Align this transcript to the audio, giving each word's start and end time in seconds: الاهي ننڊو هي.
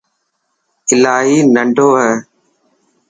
الاهي 0.93 1.37
ننڊو 1.53 1.89
هي. 2.01 2.13